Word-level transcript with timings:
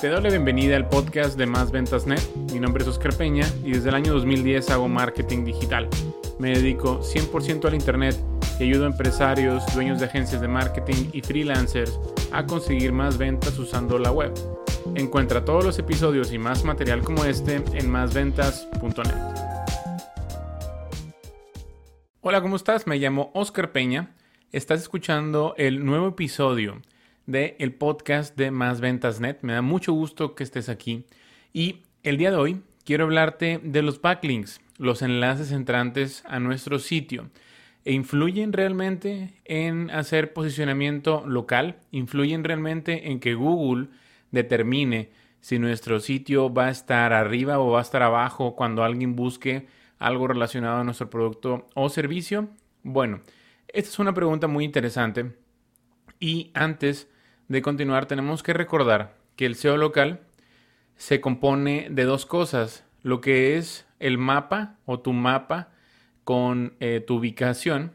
Te 0.00 0.10
doy 0.10 0.22
la 0.22 0.28
bienvenida 0.28 0.76
al 0.76 0.90
podcast 0.90 1.38
de 1.38 1.46
Más 1.46 1.70
Ventas 1.70 2.06
Net. 2.06 2.20
Mi 2.52 2.60
nombre 2.60 2.82
es 2.82 2.88
Oscar 2.88 3.16
Peña 3.16 3.46
y 3.64 3.72
desde 3.72 3.88
el 3.88 3.94
año 3.94 4.12
2010 4.12 4.68
hago 4.68 4.88
marketing 4.88 5.46
digital. 5.46 5.88
Me 6.38 6.50
dedico 6.50 7.00
100% 7.00 7.64
al 7.64 7.74
Internet 7.74 8.14
y 8.60 8.64
ayudo 8.64 8.84
a 8.84 8.88
empresarios, 8.88 9.64
dueños 9.74 9.98
de 9.98 10.04
agencias 10.04 10.42
de 10.42 10.48
marketing 10.48 11.08
y 11.14 11.22
freelancers 11.22 11.98
a 12.30 12.44
conseguir 12.44 12.92
más 12.92 13.16
ventas 13.16 13.58
usando 13.58 13.98
la 13.98 14.12
web. 14.12 14.34
Encuentra 14.96 15.46
todos 15.46 15.64
los 15.64 15.78
episodios 15.78 16.30
y 16.30 16.36
más 16.36 16.62
material 16.62 17.00
como 17.02 17.24
este 17.24 17.64
en 17.72 17.90
másventas.net. 17.90 19.14
Hola, 22.20 22.42
¿cómo 22.42 22.56
estás? 22.56 22.86
Me 22.86 22.98
llamo 22.98 23.30
Oscar 23.32 23.72
Peña. 23.72 24.14
Estás 24.52 24.82
escuchando 24.82 25.54
el 25.56 25.86
nuevo 25.86 26.08
episodio 26.08 26.82
del 27.26 27.54
el 27.58 27.74
podcast 27.74 28.36
de 28.36 28.50
Más 28.50 28.80
Ventas 28.80 29.20
Net. 29.20 29.38
Me 29.42 29.52
da 29.52 29.62
mucho 29.62 29.92
gusto 29.92 30.34
que 30.34 30.44
estés 30.44 30.68
aquí. 30.68 31.04
Y 31.52 31.82
el 32.02 32.16
día 32.16 32.30
de 32.30 32.36
hoy 32.36 32.62
quiero 32.84 33.04
hablarte 33.04 33.60
de 33.62 33.82
los 33.82 34.00
backlinks, 34.00 34.60
los 34.78 35.02
enlaces 35.02 35.52
entrantes 35.52 36.22
a 36.26 36.38
nuestro 36.38 36.78
sitio. 36.78 37.30
¿E 37.84 37.92
influyen 37.92 38.52
realmente 38.52 39.34
en 39.44 39.90
hacer 39.90 40.32
posicionamiento 40.32 41.24
local? 41.26 41.78
¿Influyen 41.90 42.44
realmente 42.44 43.10
en 43.10 43.20
que 43.20 43.34
Google 43.34 43.88
determine 44.30 45.10
si 45.40 45.58
nuestro 45.58 46.00
sitio 46.00 46.52
va 46.52 46.66
a 46.66 46.70
estar 46.70 47.12
arriba 47.12 47.58
o 47.58 47.70
va 47.70 47.78
a 47.80 47.82
estar 47.82 48.02
abajo 48.02 48.56
cuando 48.56 48.82
alguien 48.82 49.14
busque 49.14 49.66
algo 49.98 50.26
relacionado 50.26 50.80
a 50.80 50.84
nuestro 50.84 51.10
producto 51.10 51.68
o 51.74 51.88
servicio? 51.88 52.48
Bueno, 52.82 53.20
esta 53.68 53.90
es 53.90 53.98
una 53.98 54.14
pregunta 54.14 54.48
muy 54.48 54.64
interesante 54.64 55.32
y 56.18 56.50
antes 56.54 57.08
de 57.48 57.62
continuar 57.62 58.06
tenemos 58.06 58.42
que 58.42 58.52
recordar 58.52 59.14
que 59.36 59.46
el 59.46 59.54
SEO 59.54 59.76
local 59.76 60.20
se 60.96 61.20
compone 61.20 61.88
de 61.90 62.04
dos 62.04 62.26
cosas, 62.26 62.84
lo 63.02 63.20
que 63.20 63.56
es 63.56 63.86
el 64.00 64.18
mapa 64.18 64.76
o 64.84 65.00
tu 65.00 65.12
mapa 65.12 65.68
con 66.24 66.74
eh, 66.80 67.04
tu 67.06 67.16
ubicación 67.16 67.92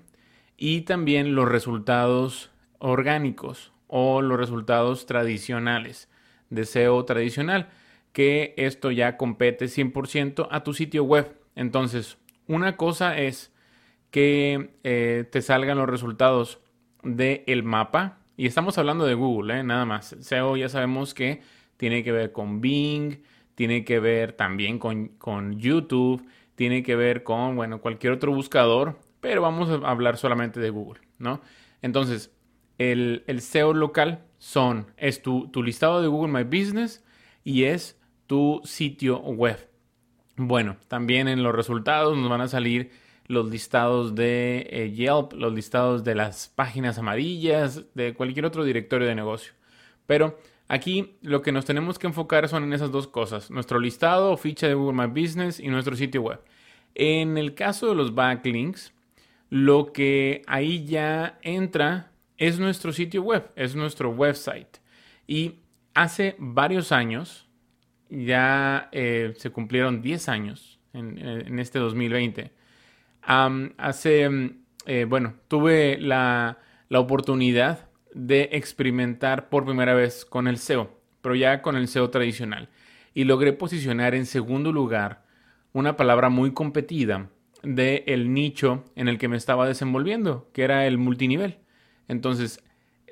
y 0.56 0.82
también 0.82 1.36
los 1.36 1.50
resultados 1.50 2.52
orgánicos 2.80 3.74
o 3.88 4.22
los 4.22 4.38
resultados 4.38 5.06
tradicionales 5.06 6.10
de 6.50 6.66
SEO 6.66 7.04
tradicional, 7.04 7.70
que 8.14 8.54
esto 8.58 8.92
ya 8.92 9.18
compete 9.18 9.66
100% 9.66 10.48
a 10.50 10.64
tu 10.64 10.74
sitio 10.74 11.04
web. 11.04 11.36
Entonces, 11.56 12.18
una 12.48 12.78
cosa 12.78 13.18
es 13.18 13.52
que 14.12 14.76
eh, 14.84 15.26
te 15.30 15.42
salgan 15.42 15.78
los 15.78 15.90
resultados 15.90 16.60
del 17.04 17.64
mapa, 17.64 18.21
y 18.38 18.46
estamos 18.46 18.78
hablando 18.78 19.06
de 19.06 19.14
Google, 19.14 19.60
¿eh? 19.60 19.64
nada 19.64 19.86
más. 19.86 20.16
SEO 20.20 20.58
ya 20.58 20.70
sabemos 20.70 21.14
que 21.14 21.42
tiene 21.78 22.04
que 22.04 22.12
ver 22.12 22.32
con 22.32 22.62
Bing, 22.62 23.18
tiene 23.56 23.84
que 23.84 24.00
ver 24.00 24.34
también 24.34 24.80
con, 24.80 25.10
con 25.10 25.60
YouTube, 25.60 26.26
tiene 26.56 26.84
que 26.84 26.96
ver 26.96 27.24
con, 27.24 27.56
bueno, 27.56 27.82
cualquier 27.82 28.14
otro 28.14 28.34
buscador, 28.34 29.00
pero 29.20 29.42
vamos 29.42 29.70
a 29.70 29.90
hablar 29.90 30.18
solamente 30.18 30.60
de 30.60 30.70
Google, 30.70 31.02
¿no? 31.18 31.42
Entonces, 31.82 32.32
el, 32.78 33.24
el 33.28 33.42
SEO 33.42 33.74
local 33.74 34.24
son, 34.38 34.88
es 34.98 35.22
tu, 35.22 35.48
tu 35.50 35.64
listado 35.64 36.02
de 36.02 36.08
Google 36.08 36.32
My 36.32 36.44
Business 36.44 37.04
y 37.44 37.66
es 37.66 38.00
tu 38.28 38.62
sitio 38.64 39.20
web. 39.20 39.70
Bueno, 40.38 40.78
también 40.88 41.28
en 41.28 41.44
los 41.44 41.54
resultados 41.54 42.18
nos 42.18 42.30
van 42.30 42.42
a 42.42 42.48
salir 42.48 42.92
los 43.32 43.50
listados 43.50 44.14
de 44.14 44.68
eh, 44.70 44.92
Yelp, 44.92 45.34
los 45.34 45.54
listados 45.54 46.04
de 46.04 46.16
las 46.16 46.50
páginas 46.50 46.98
amarillas, 46.98 47.86
de 47.96 48.14
cualquier 48.14 48.46
otro 48.46 48.64
directorio 48.64 49.08
de 49.08 49.16
negocio. 49.16 49.54
Pero 50.06 50.38
aquí 50.68 51.16
lo 51.22 51.42
que 51.42 51.52
nos 51.52 51.66
tenemos 51.66 51.98
que 51.98 52.08
enfocar 52.08 52.48
son 52.50 52.64
en 52.64 52.74
esas 52.74 52.92
dos 52.92 53.08
cosas, 53.08 53.50
nuestro 53.50 53.80
listado 53.80 54.32
o 54.32 54.38
ficha 54.38 54.68
de 54.68 54.74
Google 54.74 55.08
My 55.08 55.22
Business 55.22 55.60
y 55.60 55.70
nuestro 55.70 55.96
sitio 55.96 56.22
web. 56.22 56.42
En 56.94 57.38
el 57.38 57.56
caso 57.56 57.88
de 57.88 57.96
los 57.96 58.14
backlinks, 58.14 58.94
lo 59.50 59.94
que 59.94 60.42
ahí 60.48 60.86
ya 60.86 61.40
entra 61.42 62.12
es 62.38 62.60
nuestro 62.60 62.92
sitio 62.92 63.24
web, 63.24 63.50
es 63.56 63.76
nuestro 63.76 64.10
website. 64.10 64.78
Y 65.26 65.60
hace 65.94 66.36
varios 66.38 66.92
años, 66.92 67.48
ya 68.10 68.90
eh, 68.92 69.34
se 69.38 69.52
cumplieron 69.52 70.02
10 70.02 70.28
años 70.28 70.80
en, 70.92 71.18
en 71.18 71.60
este 71.60 71.80
2020, 71.80 72.52
hace, 73.22 74.30
mm, 74.30 74.64
eh, 74.86 75.06
bueno, 75.08 75.36
tuve 75.48 75.98
la, 76.00 76.60
la 76.90 77.00
oportunidad 77.00 77.90
de 78.14 78.50
experimentar 78.54 79.50
por 79.50 79.66
primera 79.66 79.94
vez 79.94 80.26
con 80.26 80.48
el 80.48 80.58
SEO, 80.58 80.92
pero 81.22 81.36
ya 81.36 81.62
con 81.62 81.76
el 81.76 81.88
SEO 81.88 82.10
tradicional. 82.10 82.70
Y 83.14 83.26
logré 83.26 83.54
posicionar 83.54 84.16
en 84.16 84.26
segundo 84.26 84.72
lugar 84.72 85.24
una 85.74 85.96
palabra 85.96 86.30
muy 86.30 86.54
competida 86.54 87.30
del 87.64 88.04
el 88.08 88.34
nicho 88.34 88.86
en 88.96 89.08
el 89.08 89.18
que 89.18 89.28
me 89.28 89.38
estaba 89.38 89.68
desenvolviendo, 89.68 90.50
que 90.54 90.64
era 90.64 90.88
el 90.88 90.98
multinivel. 90.98 91.60
Entonces, 92.08 92.64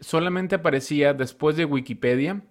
solamente 0.02 0.56
aparecía 0.56 1.14
después 1.14 1.56
de 1.56 1.66
Wikipedia, 1.66 2.42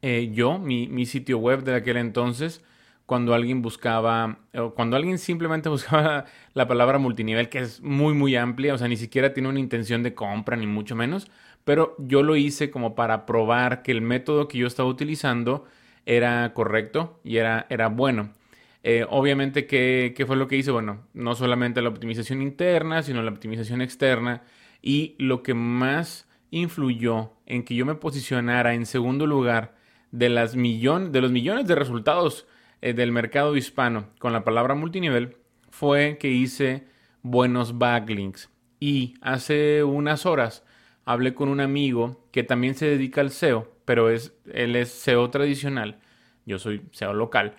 eh, 0.00 0.30
yo, 0.32 0.58
mi, 0.58 0.88
mi, 0.88 1.06
sitio 1.06 1.38
web 1.38 1.64
de 1.64 1.74
aquel 1.74 1.96
entonces, 1.96 2.64
cuando 3.08 3.32
alguien 3.32 3.62
buscaba, 3.62 4.40
o 4.54 4.74
cuando 4.74 4.94
alguien 4.94 5.16
simplemente 5.16 5.68
buscaba 5.70 6.26
la 6.52 6.68
palabra 6.68 6.98
multinivel, 6.98 7.48
que 7.48 7.60
es 7.60 7.80
muy, 7.80 8.12
muy 8.12 8.36
amplia, 8.36 8.74
o 8.74 8.78
sea, 8.78 8.86
ni 8.86 8.98
siquiera 8.98 9.32
tiene 9.32 9.48
una 9.48 9.60
intención 9.60 10.02
de 10.02 10.12
compra, 10.12 10.58
ni 10.58 10.66
mucho 10.66 10.94
menos, 10.94 11.30
pero 11.64 11.96
yo 11.98 12.22
lo 12.22 12.36
hice 12.36 12.70
como 12.70 12.94
para 12.94 13.24
probar 13.24 13.80
que 13.82 13.92
el 13.92 14.02
método 14.02 14.46
que 14.46 14.58
yo 14.58 14.66
estaba 14.66 14.90
utilizando 14.90 15.64
era 16.04 16.52
correcto 16.52 17.18
y 17.24 17.38
era, 17.38 17.66
era 17.70 17.88
bueno. 17.88 18.34
Eh, 18.82 19.06
obviamente, 19.08 19.66
¿qué, 19.66 20.12
¿qué 20.14 20.26
fue 20.26 20.36
lo 20.36 20.46
que 20.46 20.56
hice? 20.56 20.70
Bueno, 20.70 21.06
no 21.14 21.34
solamente 21.34 21.80
la 21.80 21.88
optimización 21.88 22.42
interna, 22.42 23.02
sino 23.02 23.22
la 23.22 23.30
optimización 23.30 23.80
externa. 23.80 24.42
Y 24.82 25.14
lo 25.18 25.42
que 25.42 25.54
más 25.54 26.28
influyó 26.50 27.32
en 27.46 27.62
que 27.64 27.74
yo 27.74 27.86
me 27.86 27.94
posicionara 27.94 28.74
en 28.74 28.84
segundo 28.84 29.26
lugar 29.26 29.76
de, 30.12 30.28
las 30.28 30.56
millón, 30.56 31.10
de 31.10 31.22
los 31.22 31.32
millones 31.32 31.66
de 31.66 31.74
resultados 31.74 32.46
eh, 32.80 32.92
del 32.92 33.12
mercado 33.12 33.56
hispano 33.56 34.08
con 34.18 34.32
la 34.32 34.44
palabra 34.44 34.74
multinivel 34.74 35.36
fue 35.70 36.18
que 36.18 36.28
hice 36.30 36.86
buenos 37.22 37.78
backlinks. 37.78 38.50
Y 38.80 39.14
hace 39.20 39.82
unas 39.84 40.26
horas 40.26 40.64
hablé 41.04 41.34
con 41.34 41.48
un 41.48 41.60
amigo 41.60 42.28
que 42.32 42.44
también 42.44 42.74
se 42.74 42.86
dedica 42.86 43.20
al 43.20 43.30
SEO, 43.30 43.72
pero 43.84 44.10
es, 44.10 44.34
él 44.52 44.76
es 44.76 44.90
SEO 44.90 45.30
tradicional, 45.30 45.98
yo 46.46 46.58
soy 46.58 46.82
SEO 46.92 47.14
local. 47.14 47.56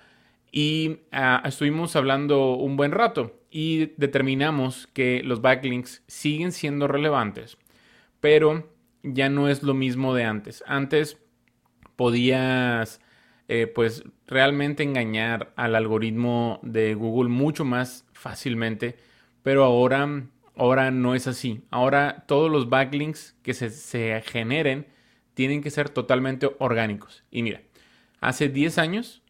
Y 0.52 1.00
ah, 1.12 1.42
estuvimos 1.46 1.96
hablando 1.96 2.54
un 2.56 2.78
buen 2.78 2.92
rato 2.92 3.40
y 3.52 3.94
determinamos 3.98 4.88
que 4.94 5.22
los 5.24 5.42
backlinks 5.42 6.04
siguen 6.08 6.52
siendo 6.52 6.88
relevantes, 6.88 7.58
pero 8.20 8.72
ya 9.04 9.30
no 9.30 9.50
es 9.50 9.64
lo 9.64 9.74
mismo 9.74 10.14
de 10.14 10.24
antes. 10.24 10.64
Antes 10.68 11.18
podías 11.96 13.02
eh, 13.52 13.66
pues 13.66 14.04
realmente 14.28 14.84
engañar 14.84 15.54
al 15.56 15.74
algoritmo 15.74 16.60
de 16.62 16.94
Google 16.94 17.32
mucho 17.32 17.66
más 17.66 18.06
fácilmente, 18.14 18.96
pero 19.42 19.64
ahora, 19.64 20.28
ahora 20.56 20.92
no 20.92 21.16
es 21.16 21.26
así. 21.26 21.64
Ahora 21.72 22.26
todos 22.28 22.52
los 22.52 22.70
backlinks 22.70 23.36
que 23.42 23.56
se, 23.56 24.22
generen 24.22 24.86
tienen 25.34 25.64
que 25.64 25.72
ser 25.72 25.90
totalmente 25.90 26.48
orgánicos. 26.60 27.24
Y 27.32 27.42
mira, 27.42 27.64
hace 28.22 28.50
10 28.50 28.78
años 28.78 29.24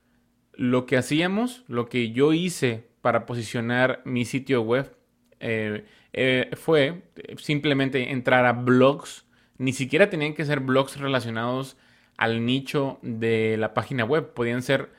lo 0.51 0.85
que 0.85 0.97
hacíamos, 0.97 1.63
lo 1.69 1.87
que 1.87 2.11
yo 2.11 2.33
hice 2.33 2.89
para 2.99 3.25
posicionar 3.25 4.01
mi 4.03 4.25
sitio 4.25 4.63
web 4.63 4.97
eh, 5.39 5.85
eh, 6.11 6.49
fue 6.57 7.03
simplemente 7.37 8.11
entrar 8.11 8.45
a 8.45 8.51
blogs. 8.51 9.25
Ni 9.57 9.71
siquiera 9.71 10.09
tenían 10.09 10.33
que 10.33 10.43
ser 10.43 10.59
blogs 10.59 10.97
relacionados 10.97 11.77
al 12.19 12.45
nicho 12.45 12.99
de 13.01 13.55
la 13.57 13.73
página 13.73 14.03
web. 14.03 14.33
Podían 14.33 14.61
ser 14.61 14.89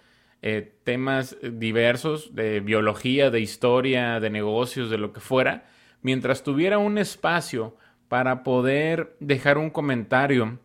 eh, 0.41 0.73
temas 0.85 1.37
diversos 1.43 2.35
de 2.35 2.61
biología, 2.61 3.31
de 3.31 3.41
historia, 3.41 4.21
de 4.21 4.31
negocios, 4.31 4.89
de 4.89 4.97
lo 4.97 5.13
que 5.13 5.21
fuera, 5.21 5.67
mientras 6.01 6.43
tuviera 6.43 6.79
un 6.79 6.97
espacio 6.97 7.77
para 8.09 8.43
poder 8.43 9.17
dejar 9.21 9.59
un 9.59 9.69
comentario 9.69 10.59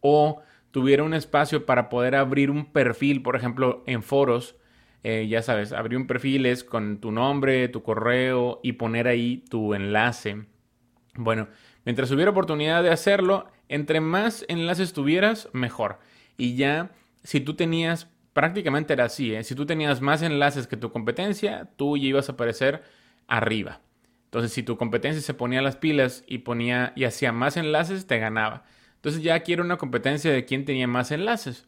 o 0.00 0.40
tuviera 0.70 1.02
un 1.02 1.14
espacio 1.14 1.66
para 1.66 1.88
poder 1.88 2.14
abrir 2.14 2.48
un 2.48 2.66
perfil, 2.66 3.20
por 3.20 3.34
ejemplo, 3.34 3.82
en 3.86 4.04
foros. 4.04 4.54
Eh, 5.02 5.26
ya 5.28 5.42
sabes, 5.42 5.72
abrir 5.72 5.98
un 5.98 6.06
perfil 6.06 6.46
es 6.46 6.62
con 6.62 7.00
tu 7.00 7.10
nombre, 7.10 7.66
tu 7.66 7.82
correo 7.82 8.60
y 8.62 8.74
poner 8.74 9.08
ahí 9.08 9.42
tu 9.50 9.74
enlace. 9.74 10.44
Bueno, 11.16 11.48
mientras 11.84 12.08
hubiera 12.12 12.30
oportunidad 12.30 12.84
de 12.84 12.90
hacerlo, 12.90 13.48
entre 13.72 14.00
más 14.00 14.44
enlaces 14.48 14.92
tuvieras, 14.92 15.48
mejor. 15.52 15.98
Y 16.36 16.56
ya, 16.56 16.90
si 17.24 17.40
tú 17.40 17.54
tenías, 17.54 18.06
prácticamente 18.34 18.92
era 18.92 19.06
así, 19.06 19.34
¿eh? 19.34 19.44
si 19.44 19.54
tú 19.54 19.64
tenías 19.64 20.02
más 20.02 20.20
enlaces 20.20 20.66
que 20.66 20.76
tu 20.76 20.92
competencia, 20.92 21.70
tú 21.76 21.96
ya 21.96 22.08
ibas 22.08 22.28
a 22.28 22.32
aparecer 22.32 22.82
arriba. 23.26 23.80
Entonces, 24.26 24.52
si 24.52 24.62
tu 24.62 24.76
competencia 24.76 25.22
se 25.22 25.34
ponía 25.34 25.62
las 25.62 25.76
pilas 25.76 26.22
y 26.26 26.38
ponía 26.38 26.92
y 26.96 27.04
hacía 27.04 27.32
más 27.32 27.56
enlaces, 27.56 28.06
te 28.06 28.18
ganaba. 28.18 28.64
Entonces 28.96 29.22
ya 29.22 29.40
quiero 29.40 29.64
una 29.64 29.78
competencia 29.78 30.30
de 30.30 30.44
quién 30.44 30.64
tenía 30.66 30.86
más 30.86 31.10
enlaces. 31.10 31.66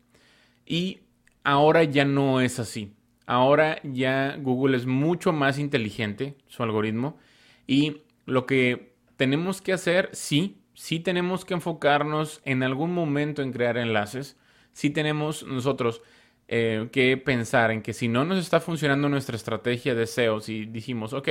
Y 0.67 1.01
ahora 1.43 1.85
ya 1.85 2.05
no 2.05 2.43
es 2.43 2.59
así. 2.59 2.93
Ahora 3.27 3.81
ya 3.83 4.37
Google 4.39 4.77
es 4.77 4.85
mucho 4.85 5.33
más 5.33 5.59
inteligente, 5.59 6.37
su 6.49 6.63
algoritmo, 6.63 7.19
y 7.67 8.03
lo 8.27 8.45
que 8.45 8.95
tenemos 9.17 9.63
que 9.63 9.73
hacer, 9.73 10.11
sí, 10.13 10.64
sí 10.75 11.01
tenemos 11.01 11.45
que 11.45 11.55
enfocarnos 11.55 12.41
en 12.45 12.63
algún 12.63 12.93
momento 12.93 13.43
en 13.43 13.53
crear 13.53 13.77
enlaces, 13.79 14.37
sí 14.73 14.91
tenemos 14.91 15.45
nosotros 15.45 16.03
eh, 16.49 16.89
que 16.93 17.17
pensar 17.17 17.71
en 17.71 17.81
que 17.81 17.93
si 17.93 18.09
no 18.09 18.25
nos 18.25 18.39
está 18.39 18.61
funcionando 18.61 19.09
nuestra 19.09 19.37
estrategia 19.37 19.95
de 19.95 20.07
SEO, 20.07 20.41
si 20.41 20.67
dijimos, 20.67 21.13
ok, 21.13 21.29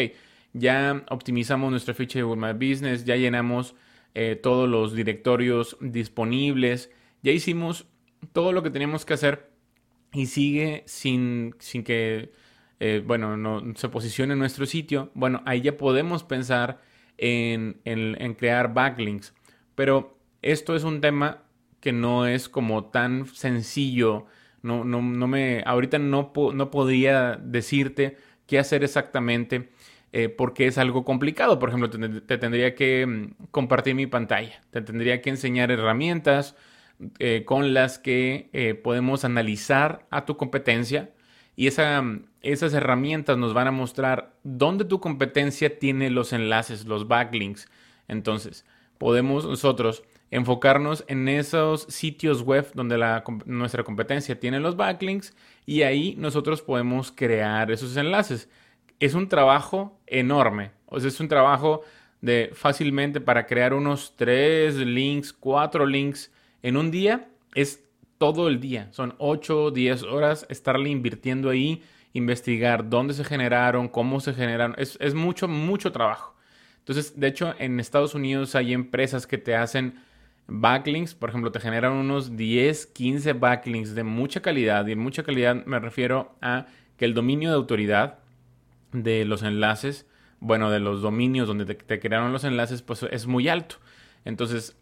ya 0.53 1.03
optimizamos 1.09 1.69
nuestra 1.69 1.93
ficha 1.93 2.19
de 2.19 2.23
Google 2.23 2.53
My 2.53 2.53
Business, 2.53 3.05
ya 3.05 3.15
llenamos 3.15 3.75
eh, 4.15 4.39
todos 4.41 4.69
los 4.69 4.93
directorios 4.95 5.77
disponibles, 5.81 6.91
ya 7.21 7.31
hicimos 7.31 7.87
todo 8.31 8.53
lo 8.53 8.63
que 8.63 8.69
teníamos 8.69 9.05
que 9.05 9.13
hacer 9.13 9.51
y 10.13 10.27
sigue 10.27 10.83
sin, 10.85 11.55
sin 11.59 11.83
que, 11.83 12.31
eh, 12.79 13.03
bueno, 13.05 13.37
no 13.37 13.61
se 13.75 13.89
posicione 13.89 14.35
nuestro 14.35 14.65
sitio, 14.65 15.11
bueno, 15.15 15.41
ahí 15.45 15.61
ya 15.61 15.77
podemos 15.77 16.23
pensar 16.23 16.81
en, 17.17 18.35
crear 18.37 18.73
backlinks. 18.73 19.33
Pero 19.75 20.17
esto 20.41 20.75
es 20.75 20.83
un 20.83 21.01
tema 21.01 21.43
que 21.79 21.91
no 21.91 22.27
es 22.27 22.49
como 22.49 22.85
tan 22.85 23.27
sencillo. 23.27 24.25
No, 24.61 24.83
no, 24.83 25.01
no 25.01 25.27
me, 25.27 25.63
ahorita 25.65 25.99
no, 25.99 26.31
no 26.53 26.71
podría 26.71 27.35
decirte 27.35 28.17
qué 28.47 28.59
hacer 28.59 28.83
exactamente 28.83 29.69
eh, 30.13 30.29
porque 30.29 30.67
es 30.67 30.77
algo 30.77 31.03
complicado. 31.03 31.59
Por 31.59 31.69
ejemplo, 31.69 31.89
te, 31.89 32.37
tendría 32.37 32.75
que 32.75 33.05
mm, 33.05 33.45
compartir 33.51 33.95
mi 33.95 34.07
pantalla, 34.07 34.61
te 34.69 34.81
tendría 34.81 35.21
que 35.21 35.31
enseñar 35.31 35.71
herramientas 35.71 36.55
eh, 37.19 37.43
con 37.45 37.73
las 37.73 37.97
que 37.99 38.49
eh, 38.53 38.75
podemos 38.75 39.25
analizar 39.25 40.05
a 40.11 40.25
tu 40.25 40.37
competencia 40.37 41.09
y 41.55 41.67
esa, 41.67 42.03
esas 42.41 42.73
herramientas 42.73 43.37
nos 43.37 43.53
van 43.53 43.67
a 43.67 43.71
mostrar 43.71 44.33
dónde 44.43 44.85
tu 44.85 44.99
competencia 44.99 45.79
tiene 45.79 46.09
los 46.09 46.33
enlaces, 46.33 46.85
los 46.85 47.07
backlinks. 47.07 47.67
Entonces, 48.07 48.65
podemos 48.97 49.45
nosotros 49.45 50.03
enfocarnos 50.31 51.05
en 51.07 51.27
esos 51.27 51.83
sitios 51.83 52.41
web 52.41 52.71
donde 52.73 52.97
nuestra 53.45 53.83
competencia 53.83 54.39
tiene 54.39 54.59
los 54.59 54.75
backlinks 54.75 55.35
y 55.65 55.83
ahí 55.83 56.15
nosotros 56.17 56.61
podemos 56.61 57.11
crear 57.11 57.71
esos 57.71 57.95
enlaces 57.97 58.49
es 59.05 59.13
un 59.13 59.27
trabajo 59.27 59.99
enorme. 60.07 60.71
O 60.85 60.97
sea, 60.97 61.09
es 61.09 61.19
un 61.19 61.27
trabajo 61.27 61.81
de 62.21 62.51
fácilmente 62.53 63.19
para 63.19 63.45
crear 63.45 63.73
unos 63.73 64.15
tres 64.15 64.75
links, 64.75 65.33
cuatro 65.33 65.85
links 65.85 66.31
en 66.61 66.77
un 66.77 66.89
día. 66.89 67.27
Es 67.53 67.83
todo 68.23 68.47
el 68.47 68.61
día. 68.61 68.87
Son 68.91 69.15
8 69.17 69.63
o 69.65 69.71
10 69.71 70.03
horas 70.03 70.45
estarle 70.49 70.89
invirtiendo 70.89 71.49
ahí, 71.49 71.83
investigar 72.13 72.89
dónde 72.89 73.13
se 73.13 73.25
generaron, 73.25 73.89
cómo 73.89 74.21
se 74.21 74.33
generaron. 74.33 74.75
Es, 74.77 74.97
es 75.01 75.13
mucho, 75.13 75.49
mucho 75.49 75.91
trabajo. 75.91 76.33
Entonces, 76.79 77.19
de 77.19 77.27
hecho, 77.27 77.53
en 77.59 77.81
Estados 77.81 78.15
Unidos 78.15 78.55
hay 78.55 78.71
empresas 78.71 79.27
que 79.27 79.37
te 79.37 79.57
hacen 79.57 79.95
backlinks. 80.47 81.15
Por 81.15 81.29
ejemplo, 81.31 81.51
te 81.51 81.59
generan 81.59 81.91
unos 81.91 82.37
10, 82.37 82.85
15 82.85 83.33
backlinks 83.33 83.93
de 83.93 84.03
mucha 84.03 84.41
calidad. 84.41 84.87
Y 84.87 84.93
en 84.93 84.99
mucha 84.99 85.23
calidad 85.23 85.65
me 85.65 85.79
refiero 85.79 86.33
a 86.41 86.67
que 86.95 87.03
el 87.03 87.13
dominio 87.13 87.49
de 87.49 87.55
autoridad 87.55 88.19
de 88.93 89.25
los 89.25 89.43
enlaces, 89.43 90.07
bueno, 90.39 90.71
de 90.71 90.79
los 90.79 91.01
dominios 91.01 91.45
donde 91.49 91.65
te, 91.65 91.99
crearon 91.99 92.31
los 92.31 92.45
enlaces, 92.45 92.83
pues 92.83 93.03
es 93.03 93.27
muy 93.27 93.49
alto. 93.49 93.75
Entonces 94.23 94.77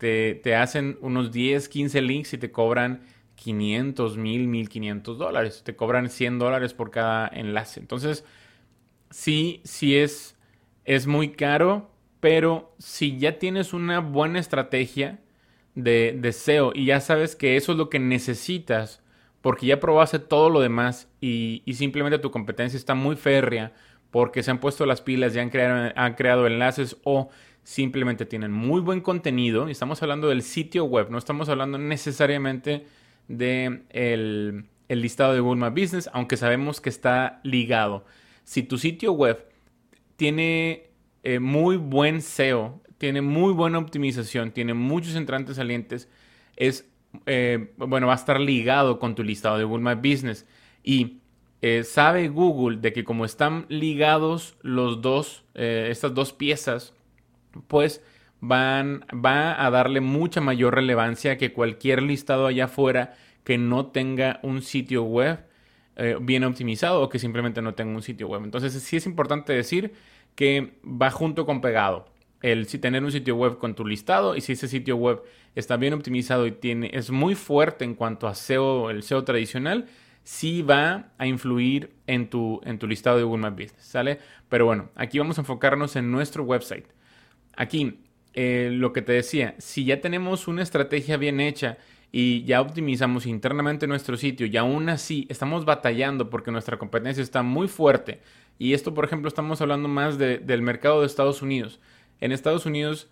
te, 0.00 0.56
hacen 0.56 0.98
unos 1.02 1.30
10, 1.30 1.68
15 1.68 2.00
links 2.02 2.32
y 2.32 2.38
te 2.38 2.50
cobran 2.50 3.02
500, 3.36 4.16
1000, 4.16 4.48
1500 4.48 5.18
dólares. 5.18 5.62
Te 5.64 5.76
cobran 5.76 6.08
100 6.08 6.38
dólares 6.38 6.74
por 6.74 6.90
cada 6.90 7.28
enlace. 7.28 7.80
Entonces, 7.80 8.24
sí, 9.10 9.60
sí 9.64 9.96
es, 9.96 10.36
es 10.84 11.06
muy 11.06 11.30
caro, 11.30 11.90
pero 12.20 12.74
si 12.78 13.18
ya 13.18 13.38
tienes 13.38 13.72
una 13.72 14.00
buena 14.00 14.38
estrategia 14.38 15.20
de, 15.74 16.16
de 16.18 16.32
SEO 16.32 16.72
y 16.74 16.86
ya 16.86 17.00
sabes 17.00 17.36
que 17.36 17.56
eso 17.56 17.72
es 17.72 17.78
lo 17.78 17.90
que 17.90 17.98
necesitas 17.98 19.02
porque 19.40 19.66
ya 19.66 19.80
probaste 19.80 20.18
todo 20.18 20.50
lo 20.50 20.60
demás 20.60 21.08
y, 21.20 21.62
simplemente 21.74 22.18
tu 22.18 22.30
competencia 22.30 22.76
está 22.76 22.94
muy 22.94 23.16
férrea 23.16 23.72
porque 24.10 24.42
se 24.42 24.50
han 24.50 24.58
puesto 24.58 24.86
las 24.86 25.00
pilas, 25.00 25.34
ya 25.34 25.42
han 25.42 25.50
creado, 25.50 25.92
han 25.94 26.14
creado 26.14 26.46
enlaces 26.46 26.96
o 27.04 27.30
simplemente 27.70 28.26
tienen 28.26 28.50
muy 28.50 28.80
buen 28.80 29.00
contenido. 29.00 29.68
Y 29.68 29.72
estamos 29.72 30.02
hablando 30.02 30.28
del 30.28 30.42
sitio 30.42 30.84
web, 30.86 31.08
no 31.08 31.18
estamos 31.18 31.48
hablando 31.48 31.78
necesariamente 31.78 32.84
de 33.28 33.82
el, 33.90 34.66
listado 34.88 35.34
de 35.34 35.40
Google 35.40 35.70
My 35.70 35.80
Business, 35.80 36.10
aunque 36.12 36.36
sabemos 36.36 36.80
que 36.80 36.88
está 36.88 37.40
ligado. 37.44 38.04
Si 38.42 38.64
tu 38.64 38.76
sitio 38.76 39.12
web 39.12 39.46
tiene 40.16 40.88
eh, 41.22 41.38
muy 41.38 41.76
buen 41.76 42.22
SEO, 42.22 42.82
tiene 42.98 43.22
muy 43.22 43.52
buena 43.52 43.78
optimización, 43.78 44.50
tiene 44.50 44.74
muchos 44.74 45.14
entrantes 45.14 45.54
salientes, 45.54 46.08
es 46.56 46.90
eh, 47.26 47.72
bueno, 47.76 48.08
va 48.08 48.14
a 48.14 48.16
estar 48.16 48.40
ligado 48.40 48.98
con 48.98 49.14
tu 49.14 49.22
listado 49.22 49.58
de 49.58 49.64
Google 49.64 49.94
My 49.94 50.10
Business. 50.10 50.44
Y 50.82 51.18
eh, 51.62 51.84
sabe 51.84 52.26
Google 52.30 52.78
de 52.78 52.92
que 52.92 53.04
como 53.04 53.24
están 53.24 53.66
ligados 53.68 54.56
los 54.62 55.02
dos, 55.02 55.44
estas 55.54 56.14
dos 56.14 56.32
piezas, 56.32 56.94
pues 57.68 58.02
va 58.42 59.66
a 59.66 59.70
darle 59.70 60.00
mucha 60.00 60.40
mayor 60.40 60.74
relevancia 60.74 61.36
que 61.36 61.52
cualquier 61.52 62.02
listado 62.02 62.46
allá 62.46 62.64
afuera 62.66 63.14
que 63.44 63.58
no 63.58 63.86
tenga 63.86 64.40
un 64.42 64.62
sitio 64.62 65.02
web 65.02 65.40
bien 66.22 66.44
optimizado 66.44 67.02
o 67.02 67.08
que 67.10 67.18
simplemente 67.18 67.60
no 67.60 67.74
tenga 67.74 67.94
un 67.94 68.02
sitio 68.02 68.28
web. 68.28 68.42
Entonces 68.44 68.72
sí 68.72 68.96
es 68.96 69.04
importante 69.06 69.52
decir 69.52 69.92
que 70.34 70.78
va 70.84 71.10
junto 71.10 71.44
con 71.44 71.60
pegado 71.60 72.06
el 72.42 72.66
si 72.66 72.78
tener 72.78 73.04
un 73.04 73.12
sitio 73.12 73.36
web 73.36 73.58
con 73.58 73.74
tu 73.74 73.86
listado 73.86 74.34
y 74.34 74.40
si 74.40 74.52
ese 74.52 74.68
sitio 74.68 74.96
web 74.96 75.22
está 75.54 75.76
bien 75.76 75.92
optimizado 75.92 76.46
y 76.46 76.52
tiene 76.52 76.90
es 76.94 77.10
muy 77.10 77.34
fuerte 77.34 77.84
en 77.84 77.94
cuanto 77.94 78.28
a 78.28 78.34
SEO, 78.34 78.88
el 78.90 79.02
SEO 79.02 79.24
tradicional, 79.24 79.86
sí 80.22 80.62
va 80.62 81.10
a 81.18 81.26
influir 81.26 81.92
en 82.06 82.30
tu, 82.30 82.60
en 82.64 82.78
tu 82.78 82.86
listado 82.86 83.18
de 83.18 83.24
Google 83.24 83.50
My 83.50 83.50
Business, 83.50 83.84
¿sale? 83.84 84.20
Pero 84.48 84.64
bueno, 84.64 84.88
aquí 84.94 85.18
vamos 85.18 85.36
a 85.38 85.42
enfocarnos 85.42 85.96
en 85.96 86.10
nuestro 86.10 86.44
website. 86.44 86.86
Aquí, 87.60 88.00
eh, 88.32 88.70
lo 88.72 88.94
que 88.94 89.02
te 89.02 89.12
decía, 89.12 89.54
si 89.58 89.84
ya 89.84 90.00
tenemos 90.00 90.48
una 90.48 90.62
estrategia 90.62 91.18
bien 91.18 91.40
hecha 91.40 91.76
y 92.10 92.42
ya 92.44 92.62
optimizamos 92.62 93.26
internamente 93.26 93.86
nuestro 93.86 94.16
sitio 94.16 94.46
y 94.46 94.56
aún 94.56 94.88
así 94.88 95.26
estamos 95.28 95.66
batallando 95.66 96.30
porque 96.30 96.50
nuestra 96.50 96.78
competencia 96.78 97.22
está 97.22 97.42
muy 97.42 97.68
fuerte, 97.68 98.22
y 98.58 98.72
esto, 98.72 98.94
por 98.94 99.04
ejemplo, 99.04 99.28
estamos 99.28 99.60
hablando 99.60 99.88
más 99.88 100.16
del 100.16 100.62
mercado 100.62 101.00
de 101.00 101.06
Estados 101.06 101.42
Unidos, 101.42 101.80
en 102.22 102.32
Estados 102.32 102.64
Unidos 102.64 103.10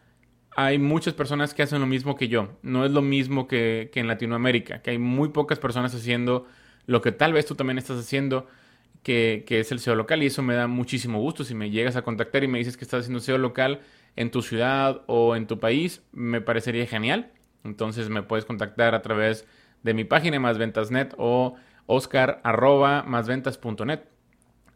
hay 0.57 0.79
muchas 0.79 1.13
personas 1.13 1.53
que 1.53 1.63
hacen 1.63 1.79
lo 1.79 1.87
mismo 1.87 2.17
que 2.17 2.29
yo. 2.29 2.49
No 2.63 2.87
es 2.87 2.91
lo 2.91 3.03
mismo 3.03 3.47
que, 3.47 3.91
en 3.95 4.07
Latinoamérica, 4.07 4.81
que 4.81 4.93
hay 4.93 4.99
muy 4.99 5.29
pocas 5.29 5.59
personas 5.59 5.95
haciendo 5.95 6.47
lo 6.87 7.03
que 7.03 7.13
tal 7.13 7.35
vez 7.35 7.45
tú 7.45 7.55
también 7.55 7.77
estás 7.77 8.01
haciendo, 8.01 8.47
que, 9.03 9.45
es 9.47 9.71
el 9.73 9.79
SEO 9.79 9.95
local. 9.95 10.23
Y 10.23 10.27
eso 10.27 10.43
me 10.43 10.55
da 10.55 10.67
muchísimo 10.67 11.21
gusto. 11.21 11.45
Si 11.45 11.55
me 11.55 11.71
llegas 11.71 11.97
a 11.97 12.03
contactar 12.03 12.45
y 12.45 12.49
me 12.49 12.59
dices 12.59 12.77
que 12.79 12.85
estás 12.85 13.03
haciendo 13.03 13.21
SEO 13.21 13.39
local 13.39 13.83
en 14.19 14.33
tu 14.33 14.43
ciudad 14.43 15.03
o 15.07 15.37
en 15.37 15.47
tu 15.47 15.61
país, 15.61 16.03
me 16.11 16.41
parecería 16.41 16.87
genial. 16.87 17.31
Entonces 17.63 18.09
me 18.09 18.25
puedes 18.25 18.45
contactar 18.45 18.97
a 18.97 19.01
través 19.01 19.47
de 19.85 19.95
mi 19.95 20.03
página 20.03 20.41
más 20.41 20.59
ventas.net 20.59 21.11
o 21.17 21.55
oscar 21.87 22.43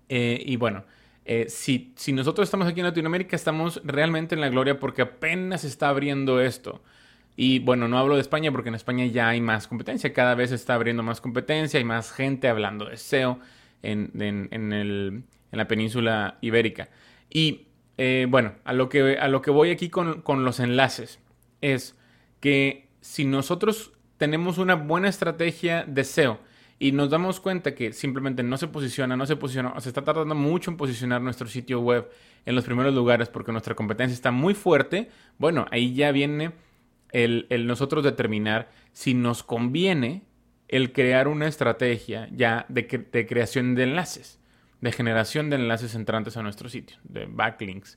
eh, 0.09 0.43
y 0.47 0.57
bueno, 0.57 0.85
eh, 1.25 1.47
si, 1.49 1.93
si 1.97 2.13
nosotros 2.13 2.47
estamos 2.47 2.69
aquí 2.69 2.81
en 2.81 2.87
Latinoamérica, 2.87 3.35
estamos 3.35 3.81
realmente 3.83 4.37
en 4.37 4.41
la 4.41 4.49
gloria 4.49 4.79
porque 4.79 5.03
apenas 5.03 5.65
está 5.65 5.89
abriendo 5.89 6.41
esto. 6.41 6.81
Y 7.35 7.59
bueno, 7.59 7.89
no 7.89 7.99
hablo 7.99 8.15
de 8.15 8.21
España 8.21 8.53
porque 8.53 8.69
en 8.69 8.77
España 8.77 9.07
ya 9.07 9.31
hay 9.31 9.41
más 9.41 9.67
competencia, 9.67 10.13
cada 10.13 10.37
vez 10.37 10.53
está 10.53 10.75
abriendo 10.75 11.03
más 11.03 11.21
competencia, 11.21 11.79
hay 11.79 11.85
más 11.85 12.13
gente 12.13 12.47
hablando 12.47 12.85
de 12.85 12.97
SEO 12.97 13.41
en, 13.83 14.13
en, 14.21 14.73
el, 14.73 15.25
en 15.51 15.59
la 15.59 15.67
península 15.67 16.39
ibérica. 16.43 16.91
Y 17.29 17.72
eh, 17.99 18.27
bueno, 18.29 18.55
a 18.65 18.73
lo, 18.73 18.89
que, 18.89 19.19
a 19.19 19.29
lo 19.29 19.43
que 19.43 19.51
voy 19.51 19.71
aquí 19.71 19.89
con, 19.89 20.23
con 20.23 20.45
los 20.45 20.61
enlaces 20.61 21.21
es 21.61 21.97
que 22.41 22.89
si 23.01 23.25
nosotros 23.25 23.93
tenemos 24.19 24.59
una 24.59 24.75
buena 24.75 25.09
estrategia 25.09 25.85
de 25.85 26.05
SEO, 26.05 26.41
y 26.83 26.91
nos 26.91 27.11
damos 27.11 27.39
cuenta 27.39 27.77
que 27.77 27.93
simplemente 27.93 28.43
no 28.43 28.57
se 28.57 28.67
posiciona, 28.67 29.17
no 29.17 29.25
se 29.25 29.37
posiciona, 29.37 29.79
se 29.79 29.89
está 29.89 30.03
tardando 30.03 30.35
mucho 30.35 30.69
en 30.69 30.77
posicionar 30.77 31.23
nuestro 31.23 31.47
sitio 31.47 31.79
web 31.79 32.11
en 32.45 32.57
los 32.57 32.65
primeros 32.65 32.93
lugares 32.93 33.29
porque 33.29 33.53
nuestra 33.53 33.77
competencia 33.77 34.13
está 34.13 34.33
muy 34.33 34.53
fuerte, 34.53 35.09
bueno, 35.39 35.67
ahí 35.71 35.95
ya 35.95 36.11
viene 36.11 36.51
el, 37.13 37.47
nosotros 37.69 38.03
determinar 38.03 38.69
si 38.91 39.15
nos 39.15 39.45
conviene 39.45 40.25
el 40.67 40.93
crear 40.93 41.29
una 41.29 41.47
estrategia 41.47 42.29
ya 42.33 42.67
de, 42.69 43.07
de 43.13 43.27
creación 43.29 43.77
de 43.77 43.85
enlaces, 43.85 44.41
de 44.83 44.93
generación 44.93 45.49
de 45.49 45.57
enlaces 45.57 45.95
entrantes 45.95 46.37
a 46.37 46.43
nuestro 46.43 46.69
sitio, 46.69 46.99
de 47.05 47.27
backlinks. 47.27 47.97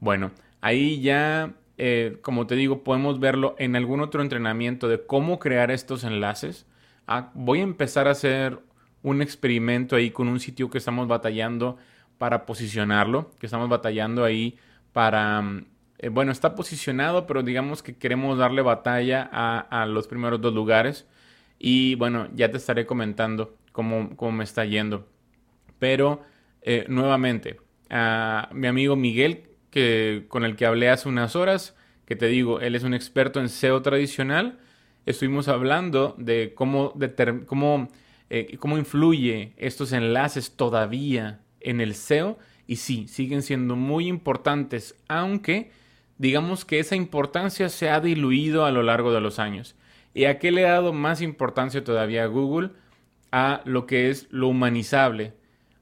Bueno, 0.00 0.32
ahí 0.60 1.00
ya, 1.00 1.54
eh, 1.78 2.18
como 2.20 2.46
te 2.46 2.56
digo, 2.56 2.84
podemos 2.84 3.18
verlo 3.18 3.54
en 3.58 3.74
algún 3.74 4.00
otro 4.02 4.20
entrenamiento 4.20 4.88
de 4.88 5.06
cómo 5.06 5.38
crear 5.38 5.70
estos 5.70 6.04
enlaces 6.04 6.66
ah, 7.06 7.30
voy 7.34 7.60
a 7.60 7.62
empezar 7.62 8.08
a 8.08 8.12
hacer 8.12 8.58
un 9.02 9.22
experimento 9.22 9.96
ahí 9.96 10.10
con 10.10 10.28
un 10.28 10.40
sitio 10.40 10.70
que 10.70 10.78
estamos 10.78 11.08
batallando 11.08 11.76
para 12.18 12.46
posicionarlo, 12.46 13.32
que 13.38 13.46
estamos 13.46 13.68
batallando 13.68 14.24
ahí 14.24 14.58
para, 14.92 15.42
mm, 15.42 15.66
eh, 15.98 16.08
bueno, 16.08 16.32
está 16.32 16.54
posicionado, 16.54 17.26
pero 17.26 17.42
digamos 17.42 17.82
que 17.82 17.96
queremos 17.96 18.38
darle 18.38 18.62
batalla 18.62 19.28
a, 19.32 19.86
los 19.86 20.08
primeros 20.08 20.40
dos 20.40 20.54
lugares. 20.54 21.06
Y 21.58 21.94
bueno, 21.96 22.28
ya 22.34 22.50
te 22.50 22.56
estaré 22.58 22.86
comentando 22.86 23.56
cómo, 23.72 24.16
cómo 24.16 24.32
me 24.32 24.44
está 24.44 24.64
yendo. 24.64 25.06
Pero 25.84 26.22
eh, 26.62 26.86
nuevamente, 26.88 27.58
a 27.90 28.48
mi 28.54 28.68
amigo 28.68 28.96
Miguel, 28.96 29.50
que, 29.68 30.24
con 30.28 30.42
el 30.42 30.56
que 30.56 30.64
hablé 30.64 30.88
hace 30.88 31.10
unas 31.10 31.36
horas, 31.36 31.76
que 32.06 32.16
te 32.16 32.26
digo, 32.26 32.58
él 32.60 32.74
es 32.74 32.84
un 32.84 32.94
experto 32.94 33.38
en 33.38 33.50
SEO 33.50 33.82
tradicional, 33.82 34.58
estuvimos 35.04 35.46
hablando 35.46 36.14
de 36.16 36.54
cómo, 36.54 36.94
cómo, 37.44 37.88
eh, 38.30 38.56
cómo 38.58 38.78
influye 38.78 39.52
estos 39.58 39.92
enlaces 39.92 40.56
todavía 40.56 41.42
en 41.60 41.82
el 41.82 41.94
SEO. 41.94 42.38
Y 42.66 42.76
sí, 42.76 43.06
siguen 43.06 43.42
siendo 43.42 43.76
muy 43.76 44.08
importantes, 44.08 44.94
aunque 45.06 45.70
digamos 46.16 46.64
que 46.64 46.78
esa 46.78 46.96
importancia 46.96 47.68
se 47.68 47.90
ha 47.90 48.00
diluido 48.00 48.64
a 48.64 48.70
lo 48.70 48.82
largo 48.82 49.12
de 49.12 49.20
los 49.20 49.38
años. 49.38 49.76
¿Y 50.14 50.24
a 50.24 50.38
qué 50.38 50.50
le 50.50 50.66
ha 50.66 50.72
dado 50.72 50.94
más 50.94 51.20
importancia 51.20 51.84
todavía 51.84 52.24
a 52.24 52.28
Google? 52.28 52.70
A 53.32 53.60
lo 53.66 53.84
que 53.84 54.08
es 54.08 54.28
lo 54.30 54.48
humanizable. 54.48 55.34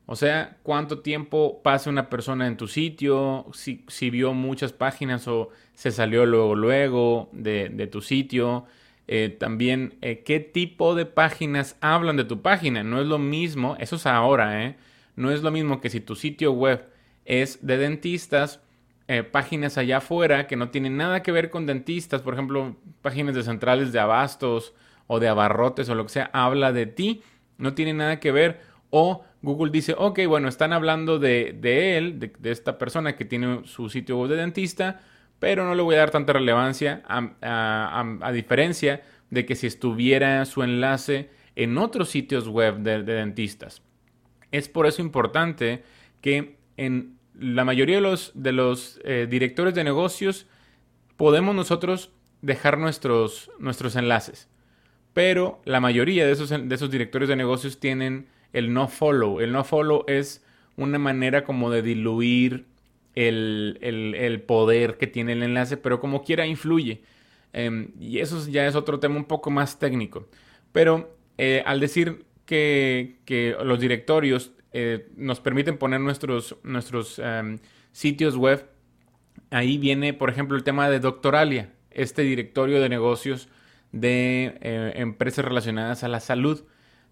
O 0.06 0.16
sea, 0.16 0.56
cuánto 0.62 0.98
tiempo 1.00 1.60
pasa 1.62 1.88
una 1.88 2.10
persona 2.10 2.46
en 2.46 2.56
tu 2.56 2.66
sitio, 2.66 3.46
si, 3.52 3.84
si 3.88 4.10
vio 4.10 4.34
muchas 4.34 4.72
páginas 4.72 5.28
o 5.28 5.50
se 5.74 5.90
salió 5.90 6.26
luego, 6.26 6.54
luego 6.54 7.30
de, 7.32 7.88
tu 7.90 8.00
sitio. 8.00 8.66
Eh, 9.08 9.36
también, 9.38 9.94
eh, 10.00 10.22
qué 10.24 10.40
tipo 10.40 10.94
de 10.94 11.06
páginas 11.06 11.76
hablan 11.80 12.16
de 12.16 12.24
tu 12.24 12.42
página. 12.42 12.82
No 12.82 13.00
es 13.00 13.06
lo 13.06 13.18
mismo, 13.18 13.76
eso 13.78 13.96
es 13.96 14.06
ahora, 14.06 14.64
¿eh? 14.64 14.76
No 15.16 15.30
es 15.30 15.42
lo 15.42 15.50
mismo 15.50 15.80
que 15.80 15.90
si 15.90 16.00
tu 16.00 16.16
sitio 16.16 16.52
web 16.52 16.86
es 17.24 17.64
de 17.64 17.76
dentistas, 17.78 18.60
eh, 19.08 19.22
páginas 19.22 19.78
allá 19.78 19.98
afuera 19.98 20.46
que 20.46 20.56
no 20.56 20.70
tienen 20.70 20.96
nada 20.96 21.22
que 21.22 21.32
ver 21.32 21.50
con 21.50 21.66
dentistas, 21.66 22.22
por 22.22 22.34
ejemplo, 22.34 22.76
páginas 23.02 23.34
de 23.34 23.42
centrales 23.42 23.92
de 23.92 24.00
abastos 24.00 24.72
o 25.06 25.20
de 25.20 25.28
abarrotes 25.28 25.88
o 25.88 25.94
lo 25.94 26.04
que 26.04 26.12
sea, 26.12 26.30
habla 26.32 26.72
de 26.72 26.86
ti, 26.86 27.22
no 27.58 27.74
tiene 27.74 27.92
nada 27.94 28.20
que 28.20 28.32
ver. 28.32 28.71
O 28.94 29.24
Google 29.40 29.72
dice, 29.72 29.94
ok, 29.96 30.20
bueno, 30.28 30.48
están 30.48 30.74
hablando 30.74 31.18
de, 31.18 31.56
él, 31.96 32.18
de, 32.18 32.50
esta 32.50 32.76
persona 32.76 33.16
que 33.16 33.24
tiene 33.24 33.62
su 33.64 33.88
sitio 33.88 34.18
web 34.18 34.28
de 34.28 34.36
dentista, 34.36 35.00
pero 35.38 35.64
no 35.64 35.74
le 35.74 35.80
voy 35.80 35.94
a 35.94 36.00
dar 36.00 36.10
tanta 36.10 36.34
relevancia 36.34 37.02
a, 37.08 38.30
diferencia 38.34 39.02
de 39.30 39.46
que 39.46 39.56
si 39.56 39.66
estuviera 39.66 40.44
su 40.44 40.62
enlace 40.62 41.30
en 41.56 41.78
otros 41.78 42.10
sitios 42.10 42.48
web 42.48 42.80
de 42.80 43.02
dentistas. 43.02 43.82
Es 44.50 44.68
por 44.68 44.86
eso 44.86 45.00
importante 45.00 45.82
que 46.20 46.58
en 46.76 47.16
la 47.34 47.64
mayoría 47.64 47.96
de 47.96 48.02
los, 48.02 48.32
de 48.34 48.52
los 48.52 49.00
eh, 49.04 49.26
directores 49.28 49.74
de 49.74 49.84
negocios 49.84 50.46
podemos 51.16 51.54
nosotros 51.54 52.12
dejar 52.42 52.76
nuestros, 52.76 53.50
nuestros 53.58 53.96
enlaces. 53.96 54.48
Pero 55.14 55.60
la 55.64 55.80
mayoría 55.80 56.26
de 56.26 56.32
esos, 56.32 56.50
de 56.50 56.74
esos 56.74 56.90
directores 56.90 57.28
de 57.28 57.36
negocios 57.36 57.80
tienen 57.80 58.28
el 58.52 58.72
no 58.72 58.88
follow. 58.88 59.40
El 59.40 59.52
no 59.52 59.64
follow 59.64 60.04
es 60.06 60.44
una 60.76 60.98
manera 60.98 61.44
como 61.44 61.70
de 61.70 61.82
diluir 61.82 62.66
el, 63.14 64.44
poder 64.46 64.98
que 64.98 65.06
tiene 65.06 65.32
el 65.32 65.42
enlace, 65.42 65.76
pero 65.76 66.00
como 66.00 66.22
quiera 66.22 66.46
influye. 66.46 67.02
Em, 67.52 67.88
y 68.00 68.18
eso 68.18 68.46
ya 68.48 68.66
es 68.66 68.74
otro 68.74 68.98
tema 68.98 69.16
un 69.16 69.24
poco 69.24 69.50
más 69.50 69.78
técnico. 69.78 70.28
Pero 70.72 71.16
eh, 71.38 71.62
al 71.66 71.80
decir 71.80 72.24
que, 72.46 73.18
que 73.24 73.56
los 73.62 73.80
directorios 73.80 74.52
eh, 74.72 75.08
nos 75.16 75.40
permiten 75.40 75.76
poner 75.76 76.00
nuestros, 76.00 76.56
nuestros 76.62 77.18
em, 77.18 77.58
sitios 77.92 78.36
web. 78.36 78.66
Ahí 79.50 79.76
viene, 79.76 80.14
por 80.14 80.30
ejemplo, 80.30 80.56
el 80.56 80.64
tema 80.64 80.88
de 80.88 80.98
Doctoralia, 80.98 81.72
este 81.90 82.22
directorio 82.22 82.80
de 82.80 82.88
negocios 82.88 83.48
de 83.92 84.58
eh, 84.62 84.92
empresas 84.96 85.44
relacionadas 85.44 86.04
a 86.04 86.08
la 86.08 86.20
salud, 86.20 86.64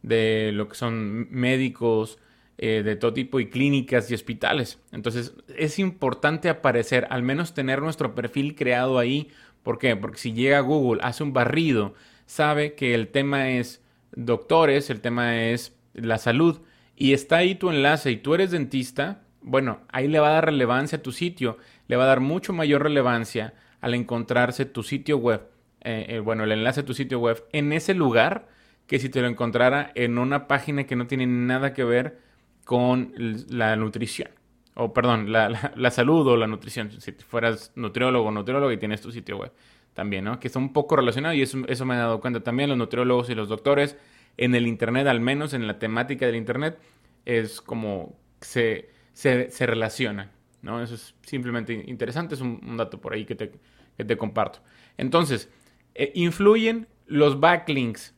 de 0.02 0.50
lo 0.52 0.69
que 0.69 0.75
son 0.75 1.28
médicos, 1.30 2.19
eh, 2.59 2.83
de 2.83 2.97
todo 2.97 3.14
tipo 3.14 3.40
y 3.40 3.49
clínicas 3.49 4.11
y 4.11 4.14
hospitales. 4.14 4.78
Entonces 4.92 5.35
es 5.57 5.78
importante 5.78 6.49
aparecer, 6.49 7.07
al 7.11 7.23
menos 7.23 7.54
tener 7.54 7.80
nuestro 7.80 8.14
perfil 8.14 8.54
creado 8.54 8.99
ahí. 8.99 9.30
¿Por 9.62 9.78
qué? 9.78 9.97
Porque 9.97 10.19
si 10.19 10.33
llega 10.33 10.61
Google, 10.61 11.00
hace 11.02 11.23
un 11.23 11.33
barrido, 11.33 11.95
sabe 12.26 12.75
que 12.75 12.95
el 12.95 13.09
tema 13.09 13.50
es 13.50 13.83
doctores, 14.12 14.90
el 14.90 15.00
tema 15.00 15.42
es 15.47 15.75
la 15.95 16.19
salud 16.19 16.61
y 16.97 17.14
está 17.14 17.38
ahí 17.38 17.54
tu 17.54 17.71
enlace 17.71 18.11
y 18.11 18.19
tú 18.19 18.35
eres 18.35 18.50
dentista, 18.50 19.23
bueno, 19.40 19.80
ahí 19.88 20.07
le 20.07 20.21
va 20.21 20.28
a 20.28 20.33
dar 20.33 20.45
relevancia 20.47 20.99
a 20.99 21.02
tu 21.02 21.12
sitio, 21.12 21.57
le 21.88 21.97
va 21.97 22.04
a 22.04 22.09
dar 22.09 22.21
mucho 22.21 22.52
mayor 22.52 22.83
relevancia 22.83 23.54
al 23.80 23.95
encontrarse 23.95 24.66
tu 24.66 24.83
sitio 24.83 25.16
web, 25.16 25.40
eh, 25.80 26.07
eh, 26.09 26.19
bueno, 26.19 26.45
el 26.45 26.52
enlace 26.52 26.80
a 26.80 26.85
tu 26.85 26.92
sitio 26.92 27.19
web 27.19 27.42
en 27.52 27.73
ese 27.73 27.95
lugar 27.95 28.49
que 28.90 28.99
si 28.99 29.09
te 29.09 29.20
lo 29.20 29.28
encontrara 29.28 29.92
en 29.94 30.18
una 30.18 30.49
página 30.49 30.82
que 30.82 30.97
no 30.97 31.06
tiene 31.06 31.25
nada 31.25 31.73
que 31.73 31.85
ver 31.85 32.18
con 32.64 33.14
la 33.49 33.76
nutrición. 33.76 34.30
O 34.75 34.92
perdón, 34.92 35.30
la, 35.30 35.90
salud 35.92 36.26
o 36.26 36.37
la 36.37 36.49
nutrición. 36.49 37.00
Si 37.00 37.12
fueras 37.12 37.70
nutriólogo 37.76 38.30
o 38.30 38.32
nutriólogo 38.32 38.73
y 38.73 38.78
tienes 38.78 39.00
tu 39.00 39.12
sitio 39.12 39.37
web 39.37 39.52
también, 39.94 40.25
¿no? 40.25 40.40
Que 40.40 40.49
está 40.49 40.59
un 40.59 40.73
poco 40.73 40.97
relacionado 40.97 41.37
y 41.37 41.42
eso, 41.42 41.59
eso 41.68 41.87
me 41.87 41.94
he 41.94 41.99
dado 41.99 42.20
cuenta 42.20 42.40
también. 42.40 42.68
Los 42.68 42.78
nutriólogos 42.78 43.30
y 43.30 43.37
los 43.37 43.49
doctores 43.49 43.97
en 44.37 44.56
el 44.56 44.66
Internet, 44.66 45.06
al 45.06 45.20
menos 45.20 45.54
en 45.54 45.68
la 45.68 45.78
temática 45.78 46.26
del 46.26 46.35
Internet, 46.35 46.80
es 47.25 47.61
como 47.61 48.18
se, 48.40 48.90
se, 49.12 49.52
se 49.52 49.66
relaciona. 49.66 50.32
¿no? 50.62 50.82
Eso 50.82 50.97
es 50.97 51.14
simplemente 51.23 51.75
interesante, 51.87 52.35
es 52.35 52.40
un, 52.40 52.76
dato 52.76 53.00
por 53.00 53.12
ahí 53.12 53.25
que 53.25 53.37
te, 53.37 53.52
que 53.97 54.04
te 54.04 54.16
comparto. 54.16 54.59
Entonces, 54.97 55.49
eh, 55.94 56.11
¿influyen 56.16 56.88
los 57.06 57.38
backlinks 57.38 58.16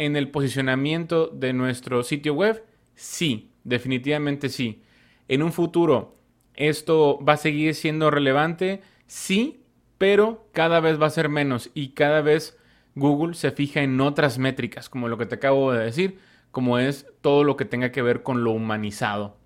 en 0.00 0.16
el 0.16 0.30
posicionamiento 0.30 1.28
de 1.28 1.52
nuestro 1.52 2.02
sitio 2.02 2.32
web? 2.32 2.64
Sí, 2.94 3.50
definitivamente 3.64 4.48
sí. 4.48 4.82
En 5.28 5.42
un 5.42 5.52
futuro, 5.52 6.16
¿esto 6.54 7.22
va 7.22 7.34
a 7.34 7.36
seguir 7.36 7.74
siendo 7.74 8.10
relevante? 8.10 8.80
Sí, 9.06 9.60
pero 9.98 10.48
cada 10.52 10.80
vez 10.80 11.00
va 11.00 11.06
a 11.06 11.10
ser 11.10 11.28
menos 11.28 11.70
y 11.74 11.90
cada 11.90 12.22
vez 12.22 12.58
Google 12.94 13.34
se 13.34 13.50
fija 13.50 13.82
en 13.82 14.00
otras 14.00 14.38
métricas, 14.38 14.88
como 14.88 15.06
lo 15.06 15.18
que 15.18 15.26
te 15.26 15.34
acabo 15.34 15.70
de 15.70 15.84
decir, 15.84 16.18
como 16.50 16.78
es 16.78 17.06
todo 17.20 17.44
lo 17.44 17.58
que 17.58 17.66
tenga 17.66 17.92
que 17.92 18.00
ver 18.00 18.22
con 18.22 18.42
lo 18.42 18.52
humanizado, 18.52 19.36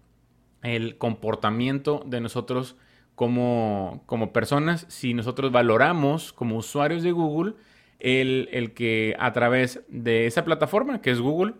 el 0.62 0.98
comportamiento 0.98 2.04
de 2.06 2.20
nosotros 2.20 2.76
como, 3.16 4.04
como 4.06 4.32
personas, 4.32 4.86
si 4.88 5.14
nosotros 5.14 5.50
valoramos 5.50 6.32
como 6.32 6.56
usuarios 6.56 7.02
de 7.02 7.10
Google 7.10 7.54
el, 8.00 8.48
el 8.52 8.72
que 8.72 9.16
a 9.18 9.32
través 9.32 9.82
de 9.88 10.26
esa 10.26 10.44
plataforma 10.44 11.00
que 11.00 11.10
es 11.10 11.20
Google, 11.20 11.54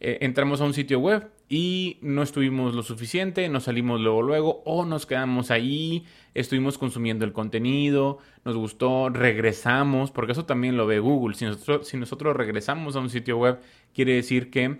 eh, 0.00 0.18
entramos 0.20 0.60
a 0.60 0.64
un 0.64 0.74
sitio 0.74 1.00
web 1.00 1.28
y 1.48 1.98
no 2.02 2.22
estuvimos 2.22 2.72
lo 2.74 2.84
suficiente, 2.84 3.48
nos 3.48 3.64
salimos 3.64 4.00
luego 4.00 4.22
luego 4.22 4.62
o 4.64 4.84
nos 4.84 5.06
quedamos 5.06 5.50
ahí, 5.50 6.06
estuvimos 6.34 6.78
consumiendo 6.78 7.24
el 7.24 7.32
contenido, 7.32 8.18
nos 8.44 8.56
gustó, 8.56 9.08
regresamos, 9.08 10.12
porque 10.12 10.32
eso 10.32 10.44
también 10.44 10.76
lo 10.76 10.86
ve 10.86 11.00
Google. 11.00 11.34
Si 11.34 11.46
nosotros, 11.46 11.88
si 11.88 11.96
nosotros 11.96 12.36
regresamos 12.36 12.94
a 12.94 13.00
un 13.00 13.10
sitio 13.10 13.38
web, 13.38 13.58
quiere 13.92 14.14
decir 14.14 14.50
que 14.50 14.78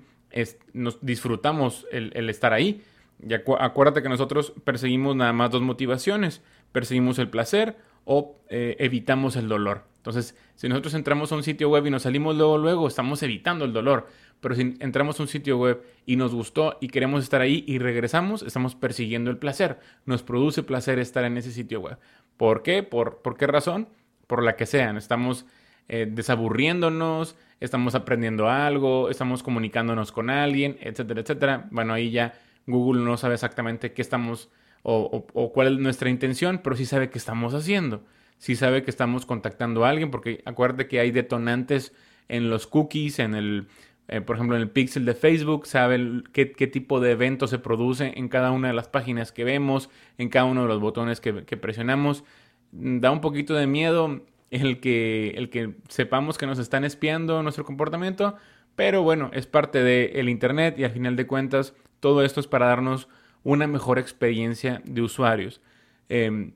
nos 0.73 1.05
disfrutamos 1.05 1.87
el, 1.91 2.31
estar 2.31 2.53
ahí. 2.53 2.83
Y 3.21 3.35
acuérdate 3.35 4.03
que 4.03 4.09
nosotros 4.09 4.53
perseguimos 4.63 5.17
nada 5.17 5.33
más 5.33 5.51
dos 5.51 5.63
motivaciones, 5.63 6.43
perseguimos 6.71 7.19
el 7.19 7.29
placer 7.29 7.77
o 8.05 8.37
eh, 8.51 8.77
evitamos 8.79 9.35
el 9.35 9.49
dolor. 9.49 9.88
Entonces, 9.99 10.37
si 10.55 10.69
nosotros 10.69 10.95
entramos 10.95 11.31
a 11.33 11.35
un 11.35 11.43
sitio 11.43 11.69
web 11.69 11.87
y 11.87 11.91
nos 11.91 12.03
salimos 12.03 12.35
luego, 12.37 12.57
luego, 12.57 12.89
estamos 12.89 13.23
evitando 13.23 13.65
el 13.65 13.73
dolor. 13.73 14.07
Pero 14.41 14.55
si 14.55 14.77
entramos 14.81 15.19
a 15.19 15.25
un 15.25 15.29
sitio 15.29 15.59
web 15.59 15.83
y 16.07 16.17
nos 16.17 16.33
gustó 16.35 16.79
y 16.81 16.89
queremos 16.89 17.25
estar 17.25 17.41
ahí 17.41 17.65
y 17.67 17.79
regresamos, 17.79 18.43
estamos 18.43 18.77
persiguiendo 18.77 19.31
el 19.31 19.39
placer. 19.39 19.81
Nos 20.07 20.23
produce 20.23 20.63
placer 20.63 20.99
estar 20.99 21.25
en 21.25 21.37
ese 21.37 21.51
sitio 21.51 21.81
web. 21.81 21.99
¿Por 22.37 22.63
qué? 22.63 22.85
¿Por, 22.85 23.21
qué 23.37 23.47
razón? 23.49 23.89
Por 24.29 24.45
la 24.45 24.55
que 24.55 24.67
sean. 24.67 24.97
Estamos 24.97 25.45
eh, 25.89 26.09
desaburriéndonos, 26.09 27.37
estamos 27.59 27.97
aprendiendo 27.97 28.49
algo, 28.49 29.11
estamos 29.11 29.43
comunicándonos 29.43 30.13
con 30.13 30.31
alguien, 30.31 30.79
etcétera, 30.81 31.21
etcétera. 31.23 31.69
Bueno, 31.73 31.93
ahí 31.95 32.13
ya 32.13 32.35
Google 32.67 33.03
no 33.03 33.17
sabe 33.17 33.35
exactamente 33.35 33.93
qué 33.93 34.03
estamos 34.03 34.51
o, 34.83 35.27
o 35.35 35.53
cuál 35.53 35.75
es 35.75 35.79
nuestra 35.81 36.09
intención, 36.09 36.61
pero 36.63 36.77
sí 36.77 36.87
sabe 36.87 37.11
qué 37.11 37.19
estamos 37.19 37.55
haciendo. 37.55 38.05
Sí 38.39 38.57
sabe 38.57 38.83
que 38.83 38.91
estamos 38.91 39.27
contactando 39.27 39.85
a 39.85 39.91
alguien, 39.91 40.11
porque 40.11 40.43
acuérdate 40.45 40.89
que 40.89 41.01
hay 41.01 41.11
detonantes 41.11 41.93
en 42.29 42.51
los 42.51 42.67
cookies, 42.67 43.19
en 43.19 43.35
el 43.35 43.69
eh, 44.09 44.23
por 44.23 44.37
ejemplo, 44.37 44.57
en 44.57 44.63
el 44.63 44.71
pixel 44.71 45.05
de 45.05 45.15
Facebook, 45.15 45.67
sabe 45.67 46.23
qué, 46.33 46.47
tipo 46.47 46.99
de 46.99 47.11
evento 47.13 47.47
se 47.47 47.59
produce 47.59 48.15
en 48.17 48.29
cada 48.29 48.53
una 48.53 48.69
de 48.69 48.75
las 48.75 48.89
páginas 48.89 49.33
que 49.33 49.45
vemos, 49.45 49.91
en 50.17 50.31
cada 50.31 50.47
uno 50.47 50.63
de 50.63 50.69
los 50.69 50.81
botones 50.81 51.21
que, 51.21 51.33
presionamos. 51.35 52.25
Da 52.73 53.11
un 53.11 53.21
poquito 53.21 53.55
de 53.55 53.67
miedo 53.67 54.23
el 54.51 54.81
que, 54.81 55.31
el 55.37 55.51
que 55.51 55.75
sepamos 55.89 56.39
que 56.39 56.47
nos 56.47 56.59
están 56.59 56.85
espiando 56.85 57.43
nuestro 57.43 57.65
comportamiento, 57.65 58.37
Pero 58.77 59.03
bueno, 59.03 59.31
es 59.35 59.47
parte 59.47 59.83
del 59.83 60.29
Internet 60.29 60.79
y 60.79 60.85
al 60.85 60.93
final 60.93 61.17
de 61.17 61.27
cuentas 61.27 61.75
todo 62.01 62.23
esto 62.23 62.41
es 62.41 62.47
para 62.47 62.67
darnos 62.67 63.09
una 63.43 63.67
mejor 63.67 63.99
experiencia 63.99 64.81
de 64.85 65.03
usuarios. 65.03 65.61
Em, 66.09 66.53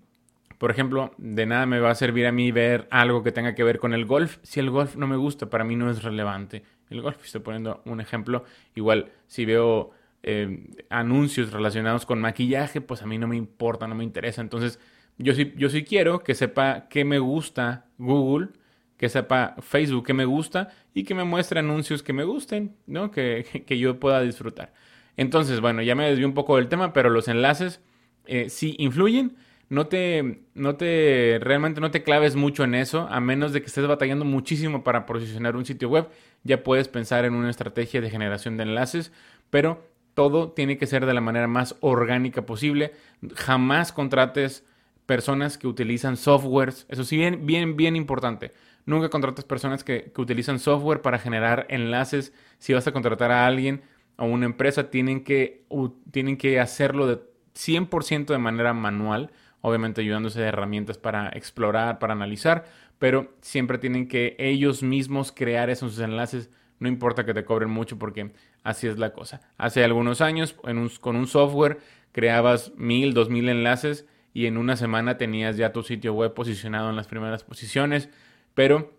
por 0.62 0.70
ejemplo, 0.70 1.12
de 1.18 1.44
nada 1.44 1.66
me 1.66 1.80
va 1.80 1.90
a 1.90 1.94
servir 1.96 2.24
a 2.24 2.30
mí 2.30 2.52
ver 2.52 2.86
algo 2.92 3.24
que 3.24 3.32
tenga 3.32 3.56
que 3.56 3.64
ver 3.64 3.80
con 3.80 3.94
el 3.94 4.04
golf 4.04 4.38
si 4.44 4.60
el 4.60 4.70
golf 4.70 4.94
no 4.94 5.08
me 5.08 5.16
gusta, 5.16 5.50
para 5.50 5.64
mí 5.64 5.74
no 5.74 5.90
es 5.90 6.04
relevante. 6.04 6.62
El 6.88 7.02
golf, 7.02 7.16
estoy 7.24 7.40
poniendo 7.40 7.82
un 7.84 8.00
ejemplo, 8.00 8.44
igual 8.76 9.10
si 9.26 9.44
veo 9.44 9.90
em, 10.22 10.68
anuncios 10.88 11.50
relacionados 11.50 12.06
con 12.06 12.20
maquillaje, 12.20 12.80
pues 12.80 13.02
a 13.02 13.06
mí 13.06 13.18
no 13.18 13.26
me 13.26 13.34
importa, 13.34 13.88
no 13.88 13.96
me 13.96 14.04
interesa. 14.04 14.40
Entonces, 14.40 14.78
yo 15.18 15.34
sí, 15.34 15.52
yo 15.56 15.68
sí 15.68 15.82
quiero 15.82 16.20
que 16.20 16.36
sepa 16.36 16.86
qué 16.88 17.04
me 17.04 17.18
gusta 17.18 17.86
Google, 17.98 18.50
que 18.96 19.08
sepa 19.08 19.56
Facebook 19.62 20.06
qué 20.06 20.14
me 20.14 20.26
gusta 20.26 20.68
y 20.94 21.02
que 21.02 21.16
me 21.16 21.24
muestre 21.24 21.58
anuncios 21.58 22.04
que 22.04 22.12
me 22.12 22.22
gusten, 22.22 22.76
¿no? 22.86 23.10
Que, 23.10 23.64
que 23.66 23.78
yo 23.78 23.98
pueda 23.98 24.20
disfrutar. 24.20 24.72
Entonces, 25.16 25.58
bueno, 25.58 25.82
ya 25.82 25.96
me 25.96 26.08
desvié 26.08 26.24
un 26.24 26.34
poco 26.34 26.54
del 26.54 26.68
tema, 26.68 26.92
pero 26.92 27.10
los 27.10 27.26
enlaces 27.26 27.80
eh, 28.26 28.48
sí 28.48 28.76
influyen. 28.78 29.36
No 29.72 29.86
te, 29.86 30.42
no 30.52 30.76
te, 30.76 31.38
realmente 31.40 31.80
no 31.80 31.90
te 31.90 32.02
claves 32.02 32.36
mucho 32.36 32.62
en 32.62 32.74
eso, 32.74 33.08
a 33.10 33.20
menos 33.20 33.54
de 33.54 33.62
que 33.62 33.68
estés 33.68 33.86
batallando 33.86 34.26
muchísimo 34.26 34.84
para 34.84 35.06
posicionar 35.06 35.56
un 35.56 35.64
sitio 35.64 35.88
web. 35.88 36.08
Ya 36.44 36.62
puedes 36.62 36.88
pensar 36.88 37.24
en 37.24 37.32
una 37.32 37.48
estrategia 37.48 38.02
de 38.02 38.10
generación 38.10 38.58
de 38.58 38.64
enlaces, 38.64 39.12
pero 39.48 39.82
todo 40.12 40.52
tiene 40.52 40.76
que 40.76 40.86
ser 40.86 41.06
de 41.06 41.14
la 41.14 41.22
manera 41.22 41.46
más 41.46 41.74
orgánica 41.80 42.44
posible. 42.44 42.92
Jamás 43.34 43.92
contrates 43.92 44.62
personas 45.06 45.56
que 45.56 45.66
utilizan 45.66 46.18
softwares. 46.18 46.84
Eso 46.90 47.02
sí, 47.04 47.16
bien, 47.16 47.46
bien, 47.46 47.74
bien 47.74 47.96
importante. 47.96 48.52
Nunca 48.84 49.08
contrates 49.08 49.46
personas 49.46 49.84
que, 49.84 50.12
que 50.14 50.20
utilizan 50.20 50.58
software 50.58 51.00
para 51.00 51.18
generar 51.18 51.64
enlaces. 51.70 52.34
Si 52.58 52.74
vas 52.74 52.86
a 52.86 52.92
contratar 52.92 53.30
a 53.30 53.46
alguien, 53.46 53.80
o 54.18 54.26
una 54.26 54.44
empresa 54.44 54.90
tienen 54.90 55.24
que, 55.24 55.64
tienen 56.10 56.36
que 56.36 56.60
hacerlo 56.60 57.06
de 57.06 57.22
100% 57.54 58.26
de 58.26 58.38
manera 58.38 58.74
manual, 58.74 59.30
obviamente 59.62 60.02
ayudándose 60.02 60.40
de 60.40 60.48
herramientas 60.48 60.98
para 60.98 61.30
explorar, 61.30 61.98
para 61.98 62.12
analizar, 62.12 62.66
pero 62.98 63.32
siempre 63.40 63.78
tienen 63.78 64.06
que 64.06 64.36
ellos 64.38 64.82
mismos 64.82 65.32
crear 65.32 65.70
esos 65.70 65.98
enlaces, 65.98 66.50
no 66.78 66.88
importa 66.88 67.24
que 67.24 67.32
te 67.32 67.44
cobren 67.44 67.70
mucho 67.70 67.98
porque 67.98 68.32
así 68.62 68.86
es 68.86 68.98
la 68.98 69.12
cosa. 69.12 69.40
Hace 69.56 69.82
algunos 69.82 70.20
años 70.20 70.52
con 70.52 71.16
un 71.16 71.26
software 71.26 71.78
creabas 72.12 72.72
mil, 72.76 73.14
dos 73.14 73.30
mil 73.30 73.48
enlaces 73.48 74.06
y 74.34 74.46
en 74.46 74.56
una 74.56 74.76
semana 74.76 75.16
tenías 75.16 75.56
ya 75.56 75.72
tu 75.72 75.82
sitio 75.82 76.12
web 76.12 76.34
posicionado 76.34 76.90
en 76.90 76.96
las 76.96 77.06
primeras 77.06 77.44
posiciones, 77.44 78.08
pero 78.54 78.92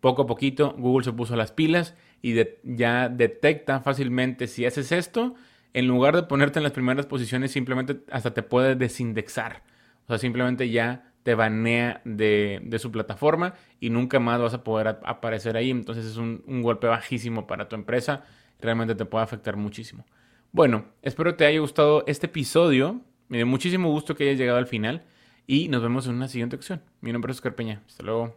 poco 0.00 0.22
a 0.22 0.26
poquito 0.26 0.74
Google 0.78 1.04
se 1.04 1.12
puso 1.12 1.36
las 1.36 1.52
pilas 1.52 1.94
y 2.22 2.34
ya 2.64 3.08
detecta 3.08 3.80
fácilmente 3.80 4.46
si 4.46 4.66
haces 4.66 4.92
esto, 4.92 5.34
en 5.74 5.86
lugar 5.86 6.14
de 6.16 6.24
ponerte 6.24 6.58
en 6.58 6.64
las 6.64 6.72
primeras 6.72 7.06
posiciones, 7.06 7.50
simplemente 7.50 8.00
hasta 8.10 8.34
te 8.34 8.42
puede 8.42 8.74
desindexar. 8.74 9.62
O 10.12 10.14
sea, 10.14 10.18
simplemente 10.18 10.68
ya 10.68 11.10
te 11.22 11.34
banea 11.34 12.02
de, 12.04 12.76
su 12.78 12.92
plataforma 12.92 13.54
y 13.80 13.88
nunca 13.88 14.20
más 14.20 14.38
vas 14.42 14.52
a 14.52 14.62
poder 14.62 14.88
aparecer 14.88 15.56
ahí. 15.56 15.70
Entonces 15.70 16.04
es 16.04 16.18
un, 16.18 16.44
un 16.46 16.60
golpe 16.60 16.86
bajísimo 16.86 17.46
para 17.46 17.66
tu 17.66 17.76
empresa. 17.76 18.22
Realmente 18.60 18.94
te 18.94 19.06
puede 19.06 19.24
afectar 19.24 19.56
muchísimo. 19.56 20.04
Bueno, 20.50 20.84
espero 21.00 21.34
te 21.34 21.46
haya 21.46 21.60
gustado 21.60 22.04
este 22.06 22.26
episodio. 22.26 23.00
Me 23.28 23.38
dio 23.38 23.46
muchísimo 23.46 23.88
gusto 23.88 24.14
que 24.14 24.24
hayas 24.24 24.38
llegado 24.38 24.58
al 24.58 24.66
final 24.66 25.02
y 25.46 25.68
nos 25.68 25.80
vemos 25.80 26.06
en 26.06 26.16
una 26.16 26.28
siguiente 26.28 26.56
ocasión. 26.56 26.82
Mi 27.00 27.10
nombre 27.10 27.32
es 27.32 27.38
Oscar 27.38 27.54
Peña. 27.54 27.80
Hasta 27.86 28.02
luego. 28.02 28.36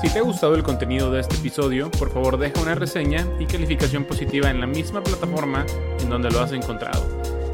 Si 0.00 0.12
te 0.12 0.20
ha 0.20 0.22
gustado 0.22 0.54
el 0.54 0.62
contenido 0.62 1.10
de 1.10 1.22
este 1.22 1.34
episodio, 1.34 1.90
por 1.90 2.12
favor 2.12 2.38
deja 2.38 2.62
una 2.62 2.76
reseña 2.76 3.26
y 3.40 3.46
calificación 3.46 4.04
positiva 4.04 4.48
en 4.48 4.60
la 4.60 4.68
misma 4.68 5.02
plataforma 5.02 5.66
en 6.00 6.08
donde 6.08 6.30
lo 6.30 6.38
has 6.38 6.52
encontrado. 6.52 7.21